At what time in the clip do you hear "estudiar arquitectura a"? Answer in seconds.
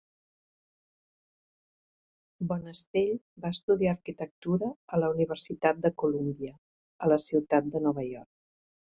3.57-5.01